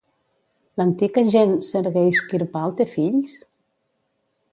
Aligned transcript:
L'antic 0.79 1.19
agent 1.21 1.53
Sergei 1.67 2.09
Skirpal 2.21 2.73
té 2.81 2.87
fills? 2.95 3.37